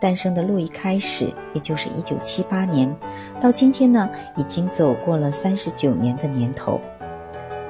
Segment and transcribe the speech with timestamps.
[0.00, 2.94] 诞生的路易开始，也就是一九七八年，
[3.40, 6.80] 到今天呢，已经走过了三十九年的年头。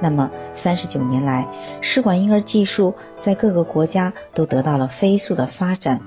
[0.01, 1.47] 那么，三十九年来，
[1.81, 5.99] 试管婴儿技术在各个国家都得到了飞速的发展。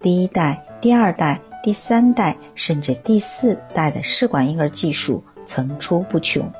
[0.00, 6.52] 第一代、第二代、第三代，甚至第四代的试管婴儿技术层出不穷。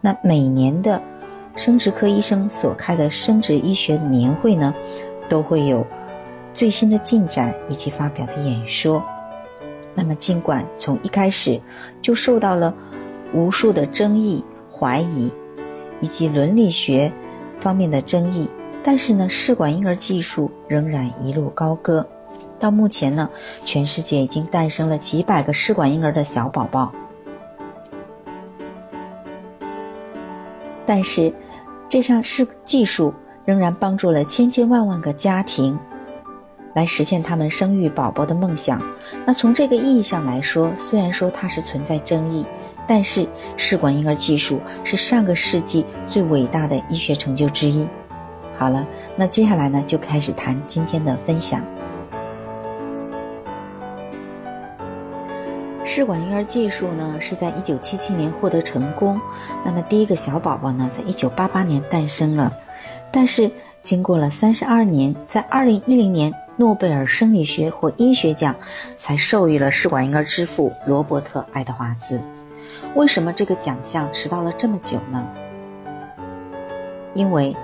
[0.00, 1.00] 那每年的
[1.54, 4.74] 生殖科医生所开的生殖医学年会呢，
[5.28, 5.86] 都会有
[6.54, 9.02] 最新的进展以及发表的演说。
[9.94, 11.60] 那么，尽管从一开始
[12.00, 12.74] 就受到了
[13.32, 15.32] 无数的争议、怀疑。
[16.00, 17.12] 以及伦理学
[17.58, 18.48] 方面的争议，
[18.84, 22.08] 但是呢，试管婴儿技术仍然一路高歌。
[22.60, 23.28] 到目前呢，
[23.64, 26.92] 全世界已经诞生了几百个试管婴儿的小宝宝。
[30.86, 31.34] 但是，
[31.88, 33.12] 这项试技术
[33.44, 35.76] 仍然帮助了千千万万个家庭
[36.78, 38.80] 来实现他们生育宝宝的梦想。
[39.26, 42.46] 那从这个意义上来说，虽然说它是存在争议。
[42.86, 47.86] 但是，试管婴儿技术是上个世纪最伟大的医学成就之一。
[48.56, 51.60] 好了，那接下来呢，就开始谈今天的分享。
[55.84, 59.20] 试管婴儿技术呢，是在一九七七年获得成功。
[59.66, 62.54] 那么，第一个小宝宝呢，在一九八八年诞生了。
[63.12, 63.50] 但是，
[63.82, 68.56] 经过了三十二年，在二零一零年，诺贝尔生理学或医学奖
[68.96, 72.20] 才授予了试管婴儿之父罗伯特·爱德华兹。
[72.96, 75.24] 为什么这个奖项迟到了这么久呢？
[77.14, 77.56] 因为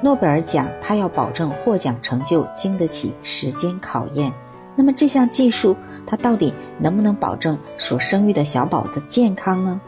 [0.00, 4.32] 诺贝尔奖它要保证获奖成就经得起时间考验。
[4.74, 5.76] 那么这项技术
[6.06, 9.78] 它到底能不能保证所生育的小宝的健康呢？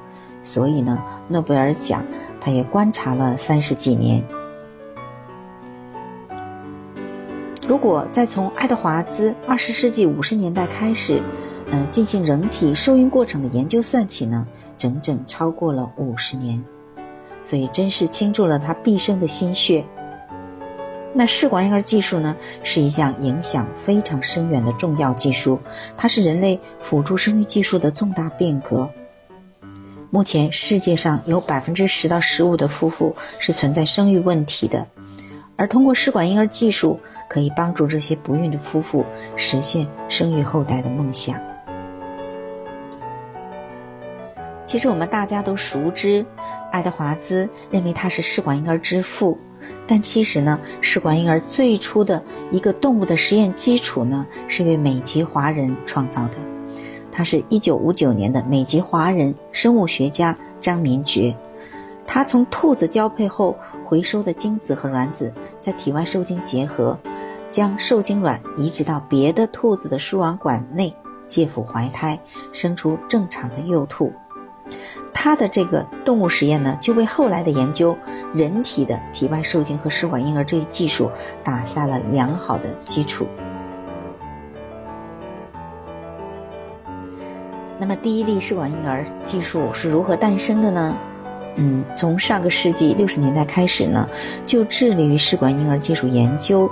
[0.42, 2.04] 所以呢，诺贝尔奖
[2.42, 4.22] 它也观察了三十几年。
[7.66, 11.22] 如果再从爱德华兹二十世纪五十年代开始。
[11.68, 14.46] 呃，进行人体受孕过程的研究算起呢，
[14.78, 16.64] 整整超过了五十年，
[17.42, 19.84] 所以真是倾注了他毕生的心血。
[21.12, 25.58] 那试管婴儿技术呢，是一项影响非常深远的重要技术，
[25.96, 28.88] 它是人类辅助生育技术的重大变革。
[30.10, 34.86] 目前世界上有百分之十到十五的夫妇是存在生育问题的，
[35.56, 39.04] 而通过试管婴儿技术，可以帮助这些不孕的夫妇
[39.36, 41.40] 实现生育后代的梦想。
[44.66, 46.26] 其实我们大家都熟知，
[46.72, 49.38] 爱德华兹认为他是试管婴儿之父，
[49.86, 56.34] 但其实呢，试管婴儿最初的一个动物的实验基础呢，是为美籍华人创造的。
[57.12, 61.34] 他是一九五九年的美籍华人生物学家张明觉，
[62.06, 66.98] 他从兔子交配后回收的精子和卵子在体外受精结合，
[67.50, 70.94] 将受精卵移植到别的兔子的输卵管内，
[71.26, 72.18] 借腹怀胎，
[72.52, 74.12] 生出正常的幼兔。
[75.12, 77.96] 他的这个动物实验呢，就为后来的研究
[78.34, 81.10] 人体的体外受精和试管婴儿这一技术
[81.44, 83.26] 打下了良好的基础。
[87.78, 90.96] 那么，第一例试管婴儿技术是如何诞生的呢？
[91.56, 94.08] 嗯，从上个世纪六十年代开始呢，
[94.44, 96.70] 就致力于试管婴儿技术研究。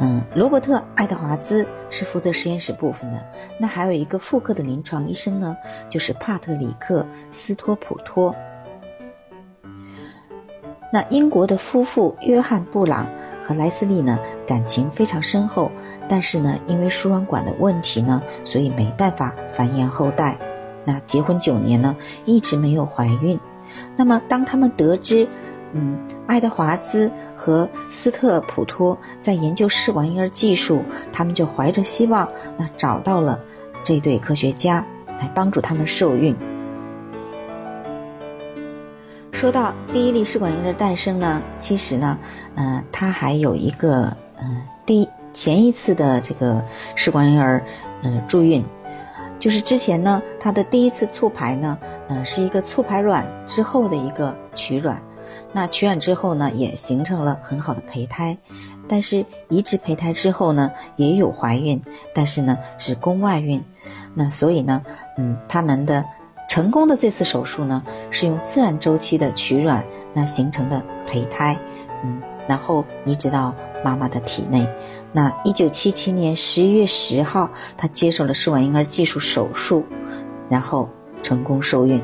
[0.00, 3.20] 嗯，罗伯特·爱德华兹是负责实验室部分的。
[3.58, 5.56] 那还有一个妇科的临床医生呢，
[5.88, 7.00] 就是帕特里克·
[7.32, 8.34] 斯托普托。
[10.92, 13.08] 那英国的夫妇约翰·布朗
[13.42, 15.72] 和莱斯利呢，感情非常深厚，
[16.08, 20.38] 但是呢，因为输卵管的问题呢，所以没办法繁衍后代。
[20.84, 23.38] 那结婚九年呢，一直没有怀孕。
[23.96, 25.28] 那么当他们得知，
[25.72, 30.82] 嗯，爱德华兹和斯特普托在研究试管婴儿技术，
[31.12, 33.40] 他们就怀着希望，那找到了
[33.84, 34.84] 这对科学家
[35.18, 36.34] 来帮助他们受孕。
[39.30, 42.18] 说到第一例试管婴儿诞生呢，其实呢，
[42.56, 46.64] 嗯，它还有一个，嗯，第前一次的这个
[46.96, 47.62] 试管婴儿，
[48.02, 48.64] 嗯，助孕，
[49.38, 55.02] 就是之前呢，它的第一次促排呢，嗯，是一个促排卵之后的一个取卵。
[55.52, 58.36] 那取卵之后呢，也形成了很好的胚胎，
[58.88, 61.82] 但是移植胚胎之后呢，也有怀孕，
[62.14, 63.62] 但是呢是宫外孕，
[64.14, 64.82] 那所以呢，
[65.18, 66.04] 嗯，他们的
[66.48, 69.84] 成功的这次手术呢，是用自然周期的取卵
[70.14, 71.58] 那形成的胚胎，
[72.02, 73.54] 嗯，然后移植到
[73.84, 74.66] 妈妈的体内。
[75.12, 79.84] 那一九七七年十一月十号，她接受了试管婴儿技术手术，
[80.48, 80.88] 然后
[81.22, 82.02] 成功受孕。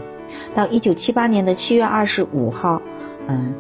[0.55, 2.81] 到一九七八年的七月二十五号，
[3.27, 3.55] 嗯，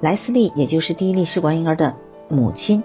[0.00, 1.96] 莱斯利也就是第一例试管婴儿的
[2.28, 2.82] 母亲。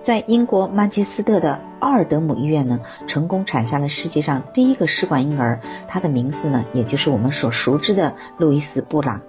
[0.00, 9.20] 在英国曼彻斯特的奥尔德姆医院呢，成功产下了世界上第一个试管婴儿，他的名字呢，也就是我们所熟知的路易斯·布朗。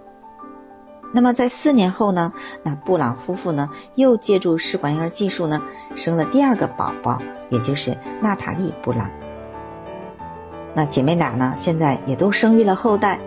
[1.11, 5.61] 那么在四年后呢，那布朗夫妇呢，又借助试管婴儿技术呢，
[5.95, 9.09] 生了第二个宝宝，也就是娜塔莉·布朗。
[10.73, 13.19] 那姐妹俩呢，现在也都生育了后代。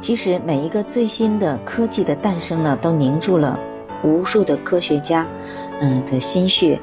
[0.00, 3.58] 其实每一个最新的科技的诞生呢，都凝住了
[4.02, 5.26] 无数的科学家，
[5.80, 6.80] 嗯的心血。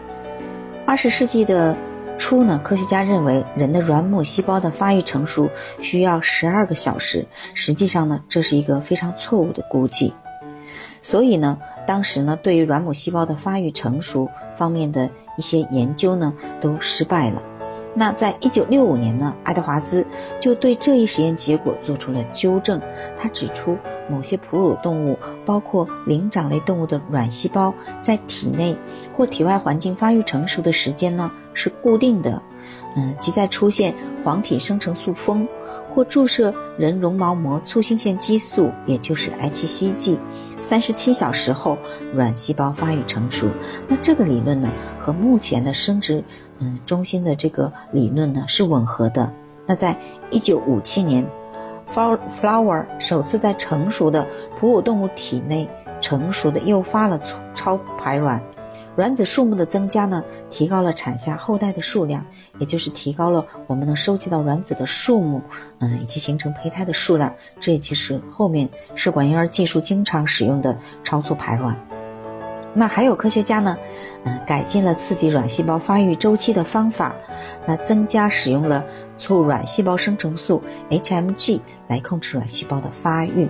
[0.85, 1.75] 二十世纪的
[2.17, 5.49] 初呢，科学家认为人的软母细胞的发育成熟
[5.81, 10.13] 需要十二个小时，实际上呢，这是一个非常错误的估计。
[11.07, 11.57] 所以呢，
[11.87, 14.27] 当时呢，对于软母细胞的发育成熟
[14.57, 17.41] 方面的一些研究呢，都失败了。
[17.93, 20.05] 那在一九六五年呢，爱德华兹
[20.41, 22.81] 就对这一实验结果做出了纠正。
[23.17, 23.77] 他指出，
[24.09, 28.75] 某些哺乳动物，包括灵长类动物的卵细胞，在体内
[29.13, 32.43] 或体外环境发育成熟的时间呢是固定的，
[32.97, 33.95] 嗯，即在出现
[34.25, 35.47] 黄体生成素峰。
[35.97, 40.19] 或注射人绒毛膜促性腺激素，也就是 hCG，
[40.61, 41.75] 三十七小时后，
[42.13, 43.47] 卵细胞发育成熟。
[43.87, 46.23] 那这个理论呢，和目前的生殖
[46.59, 49.33] 嗯中心的这个理论呢是吻合的。
[49.65, 49.99] 那在
[50.29, 51.25] 一九五七年
[51.91, 54.27] ，Flower 首次在成熟的
[54.59, 55.67] 哺乳动物体内
[55.99, 57.19] 成熟的诱发了
[57.55, 58.39] 超排卵。
[58.97, 62.25] 卵子数目的增加呢，提高了产下后代的数量，
[62.57, 65.43] 也就是提高了我们能收集到卵子的数目，
[65.77, 67.35] 嗯，以及形成胚胎的数量。
[67.59, 71.79] 这也就是后面试管婴儿技术经常使用的超促排卵。
[72.73, 73.77] 那还有科学家呢，
[74.23, 77.15] 嗯，改进了刺激卵细胞发育周期的方法，
[77.67, 78.83] 那增加使用了
[79.15, 80.59] 促卵细胞生成素
[80.89, 83.47] HMG 来控制卵细胞的发育，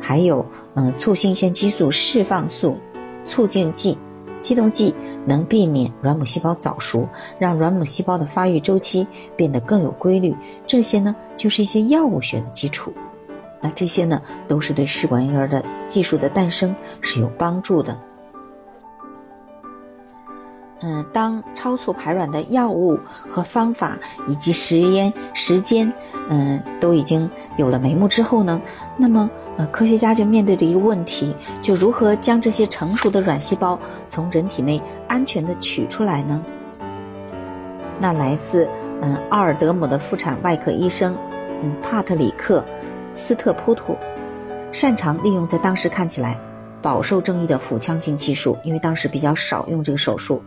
[0.00, 2.78] 还有嗯，促性腺激素释放素
[3.26, 3.98] 促进剂。
[4.44, 4.94] 激动剂
[5.24, 7.08] 能避免卵母细胞早熟，
[7.38, 9.06] 让卵母细胞的发育周期
[9.36, 10.36] 变得更有规律。
[10.66, 12.92] 这些呢，就是一些药物学的基础。
[13.62, 17.98] 那这些呢，都是对试管婴儿的技术的诞生是有帮助的。
[20.82, 23.98] 嗯，当超促排卵的药物和方法
[24.28, 25.90] 以及实验时间，
[26.28, 28.60] 嗯，都已经有了眉目之后呢，
[28.98, 29.30] 那么。
[29.56, 33.78] 呃，科学家就面对着一个问题，就如何将这些成熟的卵细胞
[34.08, 36.44] 从人体内安全的取出来呢？
[38.00, 38.68] 那来自
[39.00, 41.16] 嗯奥尔德姆的妇产外科医生，
[41.62, 42.64] 嗯帕特里克
[43.14, 43.96] 斯特普图，
[44.72, 46.36] 擅长利用在当时看起来。
[46.84, 50.42] 饱受争议的腹腔镜技术，因为当时比较少用这个手术，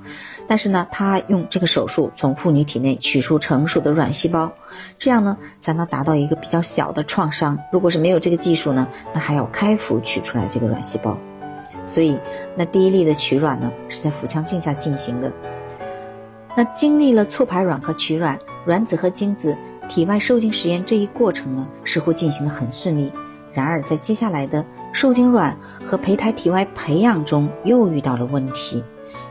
[0.48, 4.52] 但是呢，他用这个手术从妇女体内取出成熟的卵细胞，
[5.00, 7.58] 这样呢才能达到一个比较小的创伤。
[7.72, 11.18] 如果是没有这个技术呢，那还要开腹取出来这个卵细胞。
[11.88, 12.20] 所以，
[12.56, 15.34] 那第一例的取卵呢是在腹腔镜下进行的。
[16.56, 18.38] 那经历了促排卵和取卵，
[18.68, 19.58] 卵子和精子
[19.90, 23.12] 体外受精实验这一过程呢，似乎进行的很顺利。
[23.58, 28.84] 然而，在接下来的受精卵和胚胎体外培养中又遇到了问题，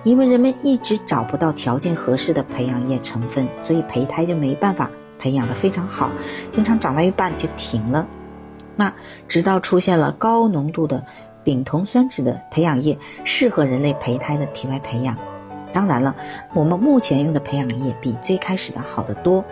[0.02, 6.10] 因为人们一直找不到条件合适的培养液成分，所以胚胎就没办法培养的非常好，
[6.50, 8.04] 经常长到一半就停了。
[8.74, 8.92] 那
[9.28, 11.06] 直到出现了高浓度的
[11.44, 15.16] 丙酮酸酯的培养液，适合人类胚胎的体外培养。
[15.72, 16.16] 当然了，
[16.52, 19.44] 我们目前用的培养液比最开始的好得多。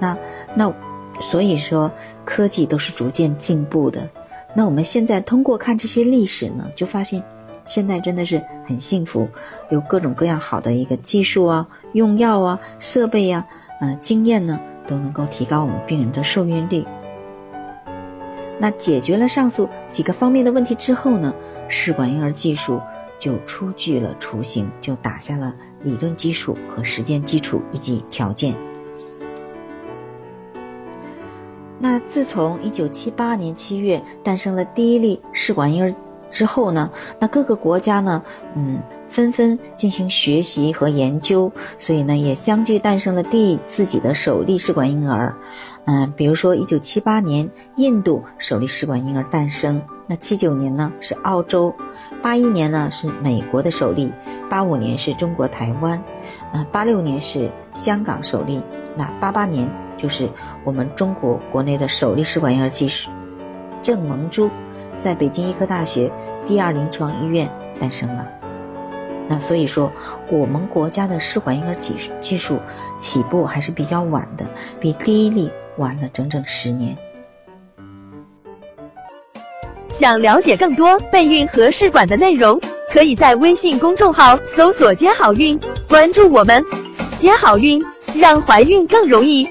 [0.00, 0.16] 那
[0.54, 0.72] 那。
[1.20, 1.90] 所以说，
[2.24, 4.08] 科技都是逐渐进步的。
[4.54, 7.22] 那我们现在通过看这些历史呢，就发现，
[7.66, 9.28] 现在真的是很幸福，
[9.70, 13.46] 有各种各样好的一个技术啊、用药啊、设备呀、
[13.80, 16.84] 呃经验呢，都能够提高我们病人的受孕率。
[18.58, 21.34] 那解决了上述几个方面的问题之后呢，
[21.68, 22.80] 试管婴儿技术
[23.18, 28.54] 就初具了雏形，就打下了理论基础和实践基础以及条件。
[31.84, 35.94] 那自从一九七八年七月诞生了第一例试管婴儿
[36.30, 38.22] 之后呢，那各个国家呢，
[38.54, 45.36] 嗯，纷纷进行学习和研究，所以呢，也相继诞生了第自己的首例试管婴儿。
[45.84, 51.74] 嗯，比如说一九七八年印度首例试管婴儿诞生，那七九年呢是澳洲，
[52.22, 54.10] 八一年呢是美国的首例，
[54.48, 56.02] 八五年是中国台湾，
[56.50, 58.62] 啊，八六年是香港首例。
[58.96, 60.28] 那八八年就是
[60.64, 63.10] 我们中国国内的首例试管婴儿技术
[63.82, 64.50] 郑萌珠
[64.98, 66.10] 在北京医科大学
[66.46, 68.28] 第二临床医院诞生了。
[69.28, 69.90] 那所以说，
[70.30, 72.58] 我们国家的试管婴儿技术技术
[72.98, 74.46] 起步还是比较晚的，
[74.80, 76.96] 比第一例晚了整整十年。
[79.94, 82.60] 想了解更多备孕和试管的内容，
[82.92, 85.58] 可以在微信公众号搜索“接好运”，
[85.88, 86.62] 关注我们，
[87.16, 87.82] 接好运，
[88.16, 89.48] 让怀孕更容易。